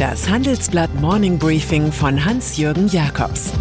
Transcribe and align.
Das 0.00 0.30
Handelsblatt 0.30 0.94
Morning 0.94 1.38
Briefing 1.38 1.92
von 1.92 2.24
Hans-Jürgen 2.24 2.88
Jakobs 2.88 3.52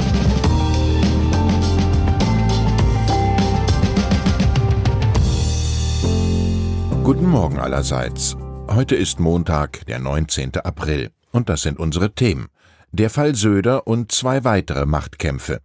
Guten 7.03 7.25
Morgen 7.25 7.59
allerseits. 7.59 8.37
Heute 8.69 8.95
ist 8.95 9.19
Montag, 9.19 9.85
der 9.87 9.99
19. 9.99 10.55
April, 10.63 11.11
und 11.33 11.49
das 11.49 11.63
sind 11.63 11.77
unsere 11.77 12.15
Themen. 12.15 12.47
Der 12.93 13.09
Fall 13.09 13.35
Söder 13.35 13.85
und 13.85 14.13
zwei 14.13 14.45
weitere 14.45 14.85
Machtkämpfe. 14.85 15.59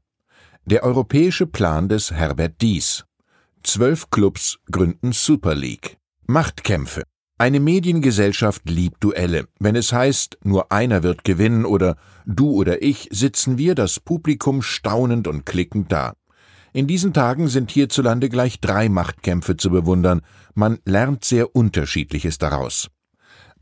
Der 0.64 0.82
europäische 0.82 1.46
Plan 1.46 1.88
des 1.88 2.10
Herbert 2.10 2.60
Dies. 2.60 3.04
Zwölf 3.62 4.10
Clubs 4.10 4.58
gründen 4.72 5.12
Super 5.12 5.54
League. 5.54 5.98
Machtkämpfe. 6.26 7.04
Eine 7.36 7.58
Mediengesellschaft 7.58 8.70
liebt 8.70 9.02
Duelle. 9.02 9.48
Wenn 9.58 9.74
es 9.74 9.92
heißt, 9.92 10.38
nur 10.44 10.70
einer 10.70 11.02
wird 11.02 11.24
gewinnen 11.24 11.64
oder 11.64 11.96
du 12.26 12.52
oder 12.52 12.80
ich, 12.80 13.08
sitzen 13.10 13.58
wir, 13.58 13.74
das 13.74 13.98
Publikum, 13.98 14.62
staunend 14.62 15.26
und 15.26 15.44
klickend 15.44 15.90
da. 15.90 16.14
In 16.72 16.86
diesen 16.86 17.12
Tagen 17.12 17.48
sind 17.48 17.72
hierzulande 17.72 18.28
gleich 18.28 18.60
drei 18.60 18.88
Machtkämpfe 18.88 19.56
zu 19.56 19.70
bewundern. 19.70 20.20
Man 20.54 20.78
lernt 20.84 21.24
sehr 21.24 21.56
Unterschiedliches 21.56 22.38
daraus. 22.38 22.88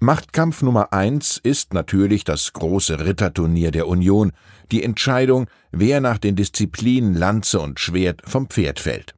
Machtkampf 0.01 0.61
Nummer 0.61 0.93
eins 0.93 1.39
ist 1.43 1.73
natürlich 1.73 2.25
das 2.25 2.53
große 2.53 3.05
Ritterturnier 3.07 3.70
der 3.70 3.87
Union, 3.87 4.33
die 4.70 4.83
Entscheidung, 4.83 5.47
wer 5.70 6.03
nach 6.03 6.19
den 6.19 6.37
Disziplinen 6.37 7.15
Lanze 7.15 7.61
und 7.61 7.81
Schwert 7.81 8.20
vom 8.25 8.48
Pferd 8.48 8.81
fällt. 8.81 9.15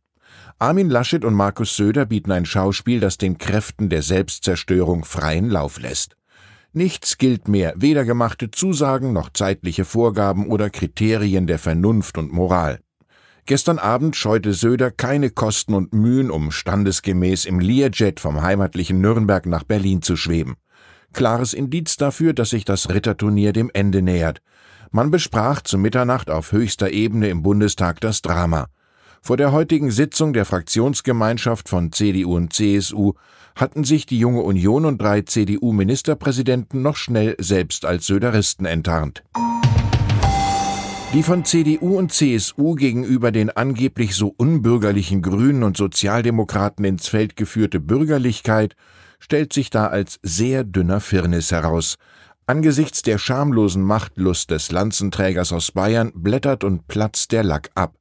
Armin 0.58 0.88
Laschet 0.88 1.24
und 1.24 1.34
Markus 1.34 1.76
Söder 1.76 2.06
bieten 2.06 2.30
ein 2.30 2.46
Schauspiel, 2.46 3.00
das 3.00 3.18
den 3.18 3.38
Kräften 3.38 3.88
der 3.88 4.02
Selbstzerstörung 4.02 5.04
freien 5.04 5.50
Lauf 5.50 5.80
lässt. 5.80 6.16
Nichts 6.72 7.18
gilt 7.18 7.48
mehr, 7.48 7.74
weder 7.76 8.04
gemachte 8.04 8.50
Zusagen 8.50 9.12
noch 9.12 9.30
zeitliche 9.32 9.84
Vorgaben 9.84 10.48
oder 10.48 10.70
Kriterien 10.70 11.46
der 11.46 11.58
Vernunft 11.58 12.18
und 12.18 12.32
Moral. 12.32 12.80
Gestern 13.46 13.78
Abend 13.78 14.16
scheute 14.16 14.54
Söder 14.54 14.90
keine 14.90 15.30
Kosten 15.30 15.74
und 15.74 15.92
Mühen, 15.92 16.30
um 16.30 16.50
standesgemäß 16.50 17.44
im 17.44 17.60
Learjet 17.60 18.18
vom 18.18 18.40
heimatlichen 18.40 19.00
Nürnberg 19.00 19.46
nach 19.46 19.64
Berlin 19.64 20.02
zu 20.02 20.16
schweben. 20.16 20.54
Klares 21.12 21.52
Indiz 21.52 21.96
dafür, 21.96 22.32
dass 22.32 22.50
sich 22.50 22.64
das 22.64 22.88
Ritterturnier 22.88 23.52
dem 23.52 23.70
Ende 23.74 24.02
nähert. 24.02 24.40
Man 24.90 25.10
besprach 25.10 25.62
zu 25.62 25.78
Mitternacht 25.78 26.30
auf 26.30 26.52
höchster 26.52 26.90
Ebene 26.90 27.28
im 27.28 27.42
Bundestag 27.42 28.00
das 28.00 28.22
Drama. 28.22 28.66
Vor 29.26 29.38
der 29.38 29.52
heutigen 29.52 29.90
Sitzung 29.90 30.34
der 30.34 30.44
Fraktionsgemeinschaft 30.44 31.70
von 31.70 31.92
CDU 31.92 32.36
und 32.36 32.52
CSU 32.52 33.14
hatten 33.56 33.82
sich 33.82 34.04
die 34.04 34.18
junge 34.18 34.42
Union 34.42 34.84
und 34.84 35.00
drei 35.00 35.22
CDU-Ministerpräsidenten 35.22 36.82
noch 36.82 36.96
schnell 36.96 37.34
selbst 37.38 37.86
als 37.86 38.04
Söderisten 38.04 38.66
enttarnt. 38.66 39.24
Die 41.14 41.22
von 41.22 41.46
CDU 41.46 41.96
und 41.96 42.12
CSU 42.12 42.74
gegenüber 42.74 43.32
den 43.32 43.48
angeblich 43.48 44.14
so 44.14 44.34
unbürgerlichen 44.36 45.22
Grünen 45.22 45.62
und 45.62 45.78
Sozialdemokraten 45.78 46.84
ins 46.84 47.08
Feld 47.08 47.34
geführte 47.34 47.80
Bürgerlichkeit 47.80 48.76
stellt 49.20 49.54
sich 49.54 49.70
da 49.70 49.86
als 49.86 50.18
sehr 50.22 50.64
dünner 50.64 51.00
Firnis 51.00 51.50
heraus. 51.50 51.94
Angesichts 52.46 53.00
der 53.00 53.16
schamlosen 53.16 53.84
Machtlust 53.84 54.50
des 54.50 54.70
Lanzenträgers 54.70 55.50
aus 55.50 55.72
Bayern 55.72 56.12
blättert 56.14 56.62
und 56.62 56.88
platzt 56.88 57.32
der 57.32 57.42
Lack 57.42 57.70
ab. 57.74 57.94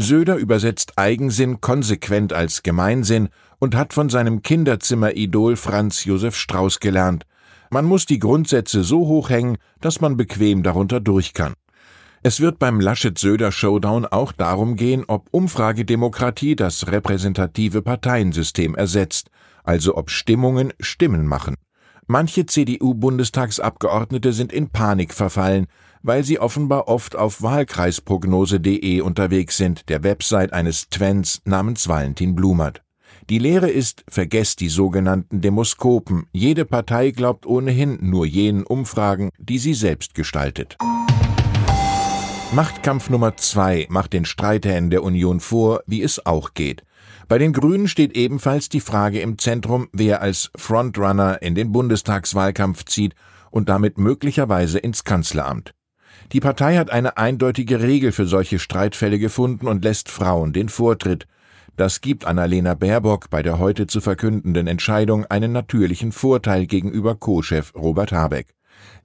Söder 0.00 0.36
übersetzt 0.36 0.94
Eigensinn 0.96 1.60
konsequent 1.60 2.32
als 2.32 2.62
Gemeinsinn 2.62 3.28
und 3.58 3.74
hat 3.74 3.92
von 3.92 4.08
seinem 4.08 4.40
Kinderzimmeridol 4.40 5.56
Franz 5.56 6.04
Josef 6.04 6.36
Strauß 6.36 6.80
gelernt. 6.80 7.26
Man 7.70 7.84
muss 7.84 8.06
die 8.06 8.18
Grundsätze 8.18 8.82
so 8.82 9.06
hoch 9.06 9.28
hängen, 9.30 9.58
dass 9.80 10.00
man 10.00 10.16
bequem 10.16 10.62
darunter 10.62 11.00
durch 11.00 11.34
kann. 11.34 11.52
Es 12.22 12.40
wird 12.40 12.58
beim 12.58 12.80
Laschet-Söder-Showdown 12.80 14.06
auch 14.06 14.32
darum 14.32 14.76
gehen, 14.76 15.04
ob 15.06 15.28
Umfragedemokratie 15.32 16.56
das 16.56 16.88
repräsentative 16.88 17.82
Parteiensystem 17.82 18.74
ersetzt, 18.74 19.30
also 19.64 19.96
ob 19.96 20.10
Stimmungen 20.10 20.72
Stimmen 20.80 21.26
machen. 21.26 21.56
Manche 22.06 22.44
CDU-Bundestagsabgeordnete 22.44 24.32
sind 24.32 24.52
in 24.52 24.70
Panik 24.70 25.14
verfallen, 25.14 25.66
weil 26.02 26.24
sie 26.24 26.38
offenbar 26.38 26.88
oft 26.88 27.16
auf 27.16 27.42
wahlkreisprognose.de 27.42 29.00
unterwegs 29.00 29.56
sind, 29.56 29.88
der 29.88 30.02
Website 30.02 30.52
eines 30.52 30.88
Twents 30.88 31.42
namens 31.44 31.88
Valentin 31.88 32.34
Blumert. 32.34 32.82
Die 33.28 33.38
Lehre 33.38 33.70
ist, 33.70 34.04
vergesst 34.08 34.60
die 34.60 34.68
sogenannten 34.68 35.40
Demoskopen. 35.40 36.26
Jede 36.32 36.64
Partei 36.64 37.10
glaubt 37.10 37.46
ohnehin 37.46 37.98
nur 38.00 38.26
jenen 38.26 38.64
Umfragen, 38.64 39.30
die 39.38 39.58
sie 39.58 39.74
selbst 39.74 40.14
gestaltet. 40.14 40.76
Machtkampf 42.52 43.10
Nummer 43.10 43.36
zwei 43.36 43.86
macht 43.90 44.12
den 44.12 44.24
Streithähnen 44.24 44.90
der 44.90 45.04
Union 45.04 45.38
vor, 45.38 45.82
wie 45.86 46.02
es 46.02 46.26
auch 46.26 46.54
geht. 46.54 46.82
Bei 47.28 47.38
den 47.38 47.52
Grünen 47.52 47.86
steht 47.86 48.16
ebenfalls 48.16 48.68
die 48.68 48.80
Frage 48.80 49.20
im 49.20 49.38
Zentrum, 49.38 49.88
wer 49.92 50.20
als 50.20 50.50
Frontrunner 50.56 51.42
in 51.42 51.54
den 51.54 51.70
Bundestagswahlkampf 51.70 52.84
zieht 52.86 53.14
und 53.52 53.68
damit 53.68 53.98
möglicherweise 53.98 54.80
ins 54.80 55.04
Kanzleramt. 55.04 55.72
Die 56.32 56.40
Partei 56.40 56.76
hat 56.76 56.90
eine 56.90 57.16
eindeutige 57.16 57.80
Regel 57.80 58.12
für 58.12 58.24
solche 58.24 58.60
Streitfälle 58.60 59.18
gefunden 59.18 59.66
und 59.66 59.82
lässt 59.82 60.08
Frauen 60.08 60.52
den 60.52 60.68
Vortritt. 60.68 61.26
Das 61.76 62.00
gibt 62.00 62.24
Annalena 62.24 62.74
Baerbock 62.74 63.30
bei 63.30 63.42
der 63.42 63.58
heute 63.58 63.88
zu 63.88 64.00
verkündenden 64.00 64.68
Entscheidung 64.68 65.26
einen 65.26 65.50
natürlichen 65.50 66.12
Vorteil 66.12 66.66
gegenüber 66.66 67.16
Co-Chef 67.16 67.74
Robert 67.74 68.12
Habeck. 68.12 68.54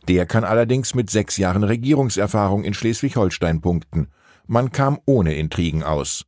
Der 0.08 0.28
kann 0.28 0.44
allerdings 0.44 0.94
mit 0.94 1.10
sechs 1.10 1.38
Jahren 1.38 1.64
Regierungserfahrung 1.64 2.64
in 2.64 2.76
Schleswig-Holstein 2.76 3.60
punkten. 3.60 4.10
Man 4.46 4.72
kam 4.72 5.00
ohne 5.06 5.34
Intrigen 5.34 5.82
aus. 5.82 6.26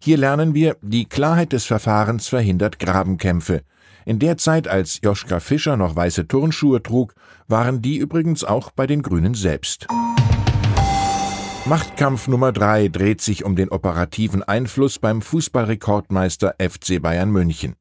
Hier 0.00 0.16
lernen 0.16 0.54
wir, 0.54 0.76
die 0.80 1.06
Klarheit 1.06 1.52
des 1.52 1.64
Verfahrens 1.64 2.28
verhindert 2.28 2.78
Grabenkämpfe. 2.78 3.62
In 4.04 4.20
der 4.20 4.36
Zeit, 4.36 4.68
als 4.68 5.00
Joschka 5.02 5.40
Fischer 5.40 5.76
noch 5.76 5.96
weiße 5.96 6.28
Turnschuhe 6.28 6.80
trug, 6.80 7.14
waren 7.48 7.82
die 7.82 7.96
übrigens 7.96 8.44
auch 8.44 8.70
bei 8.70 8.86
den 8.86 9.02
Grünen 9.02 9.34
selbst. 9.34 9.88
Machtkampf 11.68 12.28
Nummer 12.28 12.52
drei 12.52 12.86
dreht 12.86 13.20
sich 13.20 13.44
um 13.44 13.56
den 13.56 13.70
operativen 13.70 14.44
Einfluss 14.44 15.00
beim 15.00 15.20
Fußballrekordmeister 15.20 16.54
FC 16.60 17.02
Bayern 17.02 17.30
München. 17.30 17.74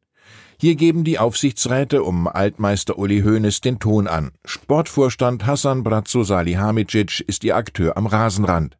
Hier 0.59 0.73
geben 0.73 1.03
die 1.03 1.19
Aufsichtsräte 1.19 2.01
um 2.01 2.27
Altmeister 2.27 2.97
Uli 2.97 3.21
Hoeneß 3.21 3.61
den 3.61 3.77
Ton 3.77 4.07
an. 4.07 4.31
Sportvorstand 4.43 5.45
Hassan 5.45 5.83
Brazzo 5.83 6.23
Salihamidzic 6.23 7.23
ist 7.27 7.43
ihr 7.43 7.55
Akteur 7.55 7.95
am 7.95 8.07
Rasenrand. 8.07 8.75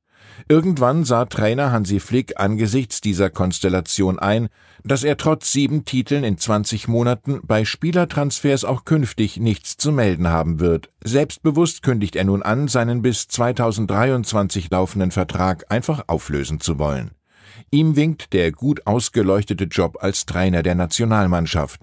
Irgendwann 0.48 1.06
sah 1.06 1.26
Trainer 1.26 1.72
Hansi 1.72 2.00
Flick 2.00 2.40
angesichts 2.40 3.02
dieser 3.02 3.30
Konstellation 3.30 4.20
ein, 4.20 4.50
dass 4.84 5.04
er 5.04 5.18
trotz 5.18 5.52
sieben 5.52 5.86
Titeln 5.86 6.24
in 6.24 6.38
20 6.38 6.88
Monaten 6.88 7.42
bei 7.44 7.66
Spielertransfers 7.66 8.66
auch 8.66 8.86
künftig 8.86 9.38
nichts 9.38 9.78
zu 9.78 9.92
melden 9.92 10.28
haben 10.28 10.60
wird. 10.60 10.90
Selbstbewusst 11.04 11.82
kündigt 11.82 12.16
er 12.16 12.26
nun 12.26 12.44
an, 12.44 12.68
seinen 12.68 13.02
bis 13.02 13.28
2023 13.28 14.70
laufenden 14.70 15.12
Vertrag 15.12 15.66
einfach 15.70 16.04
auflösen 16.08 16.60
zu 16.60 16.78
wollen. 16.78 17.12
Ihm 17.72 17.96
winkt 17.96 18.34
der 18.34 18.52
gut 18.52 18.86
ausgeleuchtete 18.86 19.66
Job 19.66 19.98
als 20.02 20.26
Trainer 20.26 20.62
der 20.62 20.76
Nationalmannschaft. 20.76 21.82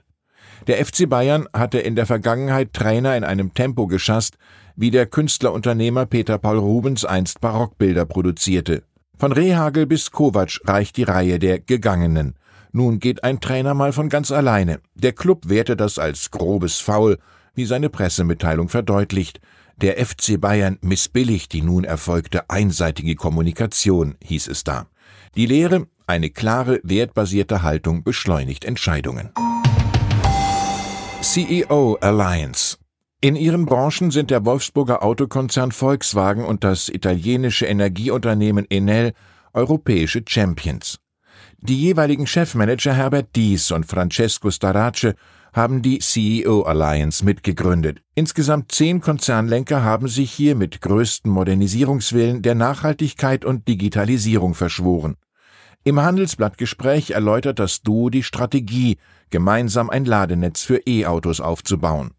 Der 0.68 0.84
FC 0.84 1.08
Bayern 1.08 1.48
hatte 1.52 1.80
in 1.80 1.96
der 1.96 2.06
Vergangenheit 2.06 2.72
Trainer 2.72 3.16
in 3.16 3.24
einem 3.24 3.52
Tempo 3.52 3.88
geschasst, 3.88 4.36
wie 4.76 4.90
der 4.90 5.06
Künstlerunternehmer 5.06 6.06
Peter 6.06 6.38
Paul 6.38 6.58
Rubens 6.58 7.04
einst 7.04 7.40
Barockbilder 7.40 8.04
produzierte. 8.06 8.82
Von 9.18 9.32
Rehagel 9.32 9.86
bis 9.86 10.10
Kovac 10.10 10.60
reicht 10.64 10.96
die 10.96 11.04
Reihe 11.04 11.38
der 11.38 11.60
Gegangenen. 11.60 12.34
Nun 12.72 12.98
geht 12.98 13.22
ein 13.22 13.40
Trainer 13.40 13.74
mal 13.74 13.92
von 13.92 14.08
ganz 14.08 14.30
alleine. 14.30 14.80
Der 14.94 15.12
Club 15.12 15.48
wertet 15.48 15.80
das 15.80 15.98
als 15.98 16.30
grobes 16.30 16.80
Foul, 16.80 17.18
wie 17.54 17.66
seine 17.66 17.90
Pressemitteilung 17.90 18.68
verdeutlicht. 18.68 19.40
Der 19.80 20.04
FC 20.04 20.40
Bayern 20.40 20.78
missbilligt 20.80 21.52
die 21.52 21.62
nun 21.62 21.84
erfolgte 21.84 22.48
einseitige 22.50 23.14
Kommunikation, 23.14 24.16
hieß 24.22 24.48
es 24.48 24.64
da. 24.64 24.86
Die 25.36 25.46
Lehre, 25.46 25.86
eine 26.06 26.30
klare, 26.30 26.80
wertbasierte 26.82 27.62
Haltung 27.62 28.04
beschleunigt 28.04 28.64
Entscheidungen. 28.64 29.30
CEO 31.20 31.96
Alliance 32.00 32.78
in 33.22 33.36
ihren 33.36 33.66
Branchen 33.66 34.10
sind 34.10 34.32
der 34.32 34.44
Wolfsburger 34.44 35.04
Autokonzern 35.04 35.70
Volkswagen 35.70 36.44
und 36.44 36.64
das 36.64 36.88
italienische 36.88 37.66
Energieunternehmen 37.66 38.68
Enel 38.68 39.12
europäische 39.52 40.24
Champions. 40.26 40.98
Die 41.58 41.80
jeweiligen 41.80 42.26
Chefmanager 42.26 42.92
Herbert 42.92 43.28
Dies 43.36 43.70
und 43.70 43.86
Francesco 43.86 44.50
Starace 44.50 45.14
haben 45.52 45.82
die 45.82 46.00
CEO 46.00 46.62
Alliance 46.62 47.24
mitgegründet. 47.24 48.02
Insgesamt 48.16 48.72
zehn 48.72 49.00
Konzernlenker 49.00 49.84
haben 49.84 50.08
sich 50.08 50.32
hier 50.32 50.56
mit 50.56 50.80
größten 50.80 51.30
Modernisierungswillen 51.30 52.42
der 52.42 52.56
Nachhaltigkeit 52.56 53.44
und 53.44 53.68
Digitalisierung 53.68 54.54
verschworen. 54.54 55.14
Im 55.84 56.00
Handelsblattgespräch 56.00 57.12
erläutert 57.12 57.60
das 57.60 57.82
Duo 57.82 58.10
die 58.10 58.24
Strategie, 58.24 58.96
gemeinsam 59.30 59.90
ein 59.90 60.06
Ladenetz 60.06 60.62
für 60.62 60.80
E-Autos 60.88 61.40
aufzubauen. 61.40 62.14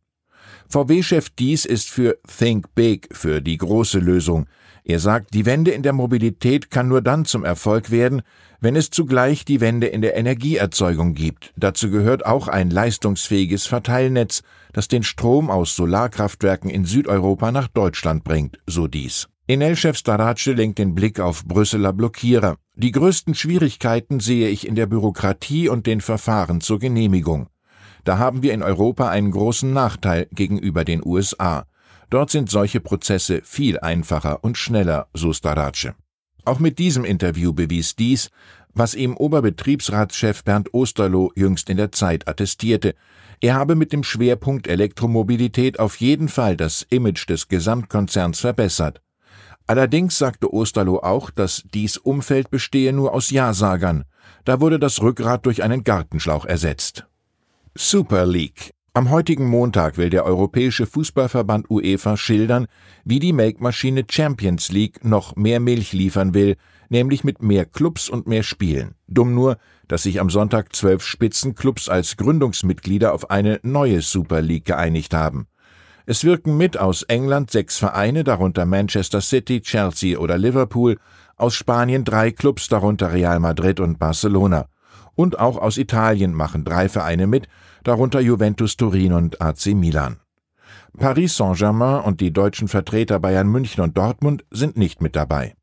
VW-Chef 0.74 1.30
Dies 1.30 1.66
ist 1.66 1.92
für 1.92 2.18
Think 2.26 2.74
Big, 2.74 3.08
für 3.16 3.42
die 3.42 3.58
große 3.58 4.00
Lösung. 4.00 4.48
Er 4.84 4.98
sagt, 4.98 5.36
die 5.36 5.46
Wende 5.46 5.70
in 5.70 5.84
der 5.84 5.94
Mobilität 5.94 6.72
kann 6.72 6.88
nur 6.88 7.04
dann 7.04 7.26
zum 7.26 7.46
Erfolg 7.46 7.92
werden, 7.92 8.24
wenn 8.60 8.76
es 8.76 8.90
zugleich 8.90 9.46
die 9.46 9.62
Wende 9.62 9.86
in 9.86 10.02
der 10.02 10.18
Energieerzeugung 10.18 11.14
gibt. 11.14 11.54
Dazu 11.56 11.92
gehört 11.92 12.26
auch 12.26 12.48
ein 12.48 12.72
leistungsfähiges 12.72 13.68
Verteilnetz, 13.68 14.42
das 14.72 14.88
den 14.88 15.04
Strom 15.04 15.52
aus 15.52 15.76
Solarkraftwerken 15.76 16.72
in 16.72 16.86
Südeuropa 16.86 17.52
nach 17.52 17.68
Deutschland 17.68 18.24
bringt, 18.24 18.58
so 18.66 18.88
dies. 18.88 19.28
Enel-Chef 19.46 19.96
Starace 19.96 20.56
lenkt 20.56 20.80
den 20.80 20.96
Blick 20.96 21.20
auf 21.20 21.46
Brüsseler 21.46 21.94
Blockierer. 21.94 22.56
Die 22.74 22.92
größten 22.92 23.36
Schwierigkeiten 23.36 24.20
sehe 24.20 24.50
ich 24.50 24.66
in 24.66 24.74
der 24.74 24.88
Bürokratie 24.88 25.70
und 25.70 25.86
den 25.86 26.02
Verfahren 26.02 26.62
zur 26.62 26.80
Genehmigung. 26.80 27.46
Da 28.04 28.18
haben 28.18 28.44
wir 28.44 28.54
in 28.54 28.64
Europa 28.64 29.10
einen 29.10 29.32
großen 29.32 29.72
Nachteil 29.72 30.28
gegenüber 30.32 30.84
den 30.84 31.02
USA. 31.06 31.66
Dort 32.10 32.30
sind 32.30 32.50
solche 32.50 32.80
Prozesse 32.80 33.42
viel 33.44 33.80
einfacher 33.80 34.44
und 34.44 34.58
schneller, 34.58 35.08
so 35.14 35.34
Starace. 35.34 35.94
Auch 36.46 36.60
mit 36.60 36.78
diesem 36.78 37.06
Interview 37.06 37.54
bewies 37.54 37.96
dies, 37.96 38.30
was 38.74 38.96
ihm 38.96 39.16
Oberbetriebsratschef 39.16 40.44
Bernd 40.44 40.74
Osterloh 40.74 41.32
jüngst 41.36 41.70
in 41.70 41.78
der 41.78 41.92
Zeit 41.92 42.28
attestierte. 42.28 42.96
Er 43.40 43.56
habe 43.56 43.76
mit 43.76 43.94
dem 43.94 44.04
Schwerpunkt 44.04 44.68
Elektromobilität 44.68 45.80
auf 45.80 45.96
jeden 45.98 46.28
Fall 46.28 46.58
das 46.58 46.82
Image 46.90 47.30
des 47.30 47.48
Gesamtkonzerns 47.48 48.40
verbessert. 48.40 49.02
Allerdings 49.66 50.18
sagte 50.18 50.54
Osterloh 50.54 51.00
auch, 51.00 51.30
dass 51.30 51.64
dies 51.74 51.98
Umfeld 51.98 52.50
bestehe 52.50 52.92
nur 52.92 53.14
aus 53.14 53.30
Ja-Sagern. 53.30 54.04
Da 54.44 54.60
wurde 54.60 54.80
das 54.80 55.02
Rückgrat 55.02 55.46
durch 55.46 55.64
einen 55.64 55.84
Gartenschlauch 55.84 56.46
ersetzt. 56.46 57.06
Super 57.76 58.28
League. 58.28 58.72
Am 58.94 59.10
heutigen 59.10 59.48
Montag 59.48 59.98
will 59.98 60.12
der 60.12 60.26
Europäische 60.26 60.86
Fußballverband 60.86 61.72
UEFA 61.72 62.18
schildern, 62.18 62.68
wie 63.04 63.18
die 63.18 63.34
Make-Maschine 63.34 64.04
Champions 64.08 64.72
League 64.72 65.04
noch 65.04 65.36
mehr 65.36 65.60
Milch 65.60 65.92
liefern 65.92 66.36
will, 66.36 66.56
nämlich 66.90 67.24
mit 67.24 67.42
mehr 67.42 67.66
Clubs 67.66 68.10
und 68.10 68.28
mehr 68.28 68.44
Spielen. 68.44 68.94
Dumm 69.08 69.34
nur, 69.34 69.58
dass 69.88 70.04
sich 70.04 70.20
am 70.20 70.30
Sonntag 70.30 70.76
zwölf 70.76 71.04
Spitzenclubs 71.04 71.90
als 71.90 72.16
Gründungsmitglieder 72.16 73.12
auf 73.12 73.32
eine 73.32 73.60
neue 73.64 74.04
Super 74.04 74.44
League 74.44 74.66
geeinigt 74.66 75.16
haben. 75.16 75.48
Es 76.06 76.24
wirken 76.24 76.56
mit 76.56 76.78
aus 76.78 77.02
England 77.02 77.50
sechs 77.50 77.80
Vereine, 77.80 78.24
darunter 78.24 78.68
Manchester 78.68 79.22
City, 79.22 79.62
Chelsea 79.62 80.20
oder 80.20 80.38
Liverpool, 80.38 81.00
aus 81.38 81.56
Spanien 81.56 82.04
drei 82.04 82.30
Clubs, 82.30 82.68
darunter 82.68 83.14
Real 83.14 83.40
Madrid 83.40 83.80
und 83.80 83.98
Barcelona. 83.98 84.68
Und 85.16 85.40
auch 85.40 85.58
aus 85.58 85.78
Italien 85.78 86.34
machen 86.34 86.64
drei 86.64 86.90
Vereine 86.90 87.28
mit, 87.28 87.48
darunter 87.84 88.20
Juventus 88.20 88.78
Turin 88.78 89.14
und 89.14 89.42
AC 89.42 89.68
Milan. 89.68 90.18
Paris 90.98 91.36
Saint-Germain 91.38 92.04
und 92.04 92.22
die 92.22 92.32
deutschen 92.32 92.68
Vertreter 92.68 93.20
Bayern 93.20 93.48
München 93.48 93.84
und 93.84 93.98
Dortmund 93.98 94.46
sind 94.52 94.78
nicht 94.78 95.02
mit 95.02 95.16
dabei. 95.16 95.56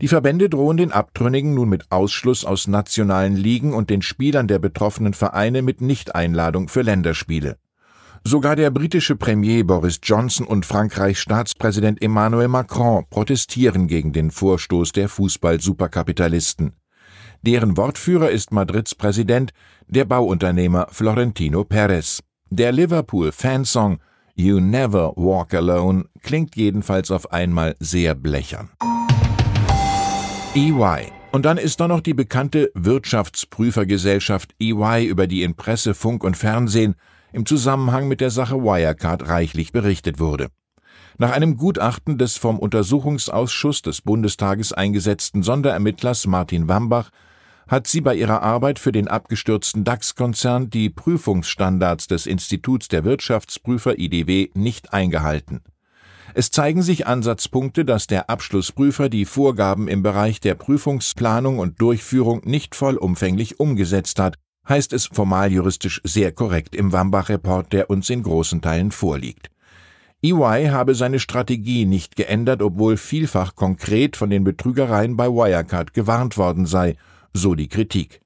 Die 0.00 0.08
Verbände 0.08 0.50
drohen 0.50 0.76
den 0.76 0.92
Abtrünnigen 0.92 1.54
nun 1.54 1.70
mit 1.70 1.90
Ausschluss 1.90 2.44
aus 2.44 2.66
nationalen 2.66 3.34
Ligen 3.34 3.72
und 3.72 3.88
den 3.88 4.02
Spielern 4.02 4.46
der 4.46 4.58
betroffenen 4.58 5.14
Vereine 5.14 5.62
mit 5.62 5.80
Nichteinladung 5.80 6.68
für 6.68 6.82
Länderspiele. 6.82 7.56
Sogar 8.22 8.56
der 8.56 8.70
britische 8.70 9.16
Premier 9.16 9.64
Boris 9.64 10.00
Johnson 10.02 10.46
und 10.46 10.66
Frankreichs 10.66 11.20
Staatspräsident 11.20 12.02
Emmanuel 12.02 12.48
Macron 12.48 13.04
protestieren 13.08 13.86
gegen 13.86 14.12
den 14.12 14.30
Vorstoß 14.30 14.92
der 14.92 15.08
Fußball-Superkapitalisten. 15.08 16.72
Deren 17.46 17.76
Wortführer 17.76 18.30
ist 18.30 18.50
Madrids 18.50 18.96
Präsident, 18.96 19.52
der 19.86 20.04
Bauunternehmer 20.04 20.88
Florentino 20.90 21.62
Perez. 21.62 22.20
Der 22.50 22.72
Liverpool-Fansong 22.72 24.00
You 24.34 24.58
Never 24.58 25.12
Walk 25.14 25.54
Alone 25.54 26.06
klingt 26.24 26.56
jedenfalls 26.56 27.12
auf 27.12 27.32
einmal 27.32 27.76
sehr 27.78 28.16
blechern. 28.16 28.70
EY. 30.56 31.12
Und 31.30 31.44
dann 31.44 31.56
ist 31.56 31.78
da 31.78 31.86
noch 31.86 32.00
die 32.00 32.14
bekannte 32.14 32.72
Wirtschaftsprüfergesellschaft 32.74 34.56
EY, 34.60 35.06
über 35.06 35.28
die 35.28 35.44
in 35.44 35.54
Presse, 35.54 35.94
Funk 35.94 36.24
und 36.24 36.36
Fernsehen 36.36 36.96
im 37.32 37.46
Zusammenhang 37.46 38.08
mit 38.08 38.20
der 38.20 38.30
Sache 38.30 38.56
Wirecard 38.56 39.28
reichlich 39.28 39.70
berichtet 39.70 40.18
wurde. 40.18 40.48
Nach 41.16 41.30
einem 41.30 41.56
Gutachten 41.56 42.18
des 42.18 42.38
vom 42.38 42.58
Untersuchungsausschuss 42.58 43.82
des 43.82 44.02
Bundestages 44.02 44.72
eingesetzten 44.72 45.44
Sonderermittlers 45.44 46.26
Martin 46.26 46.68
Wambach 46.68 47.10
hat 47.68 47.86
sie 47.86 48.00
bei 48.00 48.14
ihrer 48.14 48.42
Arbeit 48.42 48.78
für 48.78 48.92
den 48.92 49.08
abgestürzten 49.08 49.84
DAX-Konzern 49.84 50.70
die 50.70 50.88
Prüfungsstandards 50.88 52.06
des 52.06 52.26
Instituts 52.26 52.88
der 52.88 53.04
Wirtschaftsprüfer 53.04 53.98
IDW 53.98 54.50
nicht 54.54 54.92
eingehalten. 54.92 55.62
Es 56.34 56.50
zeigen 56.50 56.82
sich 56.82 57.06
Ansatzpunkte, 57.06 57.84
dass 57.84 58.06
der 58.06 58.30
Abschlussprüfer 58.30 59.08
die 59.08 59.24
Vorgaben 59.24 59.88
im 59.88 60.02
Bereich 60.02 60.38
der 60.38 60.54
Prüfungsplanung 60.54 61.58
und 61.58 61.80
Durchführung 61.80 62.42
nicht 62.44 62.74
vollumfänglich 62.74 63.58
umgesetzt 63.58 64.20
hat, 64.20 64.36
heißt 64.68 64.92
es 64.92 65.06
formaljuristisch 65.06 66.00
sehr 66.04 66.32
korrekt 66.32 66.76
im 66.76 66.92
Wambach-Report, 66.92 67.72
der 67.72 67.90
uns 67.90 68.10
in 68.10 68.22
großen 68.22 68.60
Teilen 68.60 68.90
vorliegt. 68.90 69.50
EY 70.22 70.68
habe 70.70 70.94
seine 70.94 71.20
Strategie 71.20 71.84
nicht 71.84 72.16
geändert, 72.16 72.62
obwohl 72.62 72.96
vielfach 72.96 73.54
konkret 73.54 74.16
von 74.16 74.30
den 74.30 74.44
Betrügereien 74.44 75.16
bei 75.16 75.28
Wirecard 75.28 75.94
gewarnt 75.94 76.36
worden 76.36 76.66
sei 76.66 76.96
so 77.36 77.54
die 77.54 77.68
Kritik. 77.68 78.20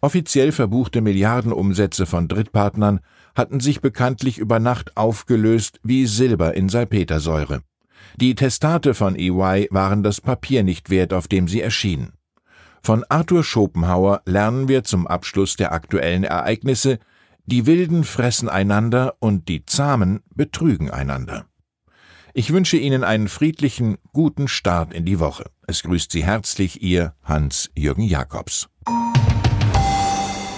Offiziell 0.00 0.52
verbuchte 0.52 1.00
Milliardenumsätze 1.00 2.06
von 2.06 2.28
Drittpartnern 2.28 3.00
hatten 3.34 3.60
sich 3.60 3.80
bekanntlich 3.80 4.38
über 4.38 4.58
Nacht 4.58 4.96
aufgelöst 4.96 5.80
wie 5.82 6.06
Silber 6.06 6.54
in 6.54 6.68
Salpetersäure. 6.68 7.62
Die 8.16 8.34
Testate 8.34 8.94
von 8.94 9.16
EY 9.16 9.68
waren 9.70 10.02
das 10.02 10.20
Papier 10.20 10.62
nicht 10.62 10.90
wert, 10.90 11.12
auf 11.12 11.28
dem 11.28 11.48
sie 11.48 11.60
erschienen. 11.60 12.12
Von 12.82 13.04
Arthur 13.08 13.42
Schopenhauer 13.42 14.22
lernen 14.26 14.68
wir 14.68 14.84
zum 14.84 15.06
Abschluss 15.06 15.56
der 15.56 15.72
aktuellen 15.72 16.24
Ereignisse, 16.24 16.98
die 17.44 17.66
Wilden 17.66 18.04
fressen 18.04 18.48
einander 18.48 19.14
und 19.18 19.48
die 19.48 19.64
Zahmen 19.66 20.20
betrügen 20.34 20.90
einander. 20.90 21.46
Ich 22.38 22.52
wünsche 22.52 22.76
Ihnen 22.76 23.02
einen 23.02 23.28
friedlichen, 23.28 23.96
guten 24.12 24.46
Start 24.46 24.92
in 24.92 25.06
die 25.06 25.20
Woche. 25.20 25.46
Es 25.66 25.82
grüßt 25.82 26.12
Sie 26.12 26.22
herzlich 26.22 26.82
Ihr 26.82 27.14
Hans-Jürgen 27.22 28.02
Jakobs. 28.02 28.68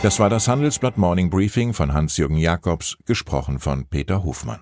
Das 0.03 0.19
war 0.19 0.29
das 0.29 0.49
Handelsblatt 0.49 0.99
Morning 0.99 1.31
Briefing 1.31 1.75
von 1.75 1.93
Hans-Jürgen 1.93 2.37
Jakobs, 2.37 2.99
gesprochen 3.05 3.61
von 3.61 3.87
Peter 3.87 4.25
Hofmann. 4.25 4.59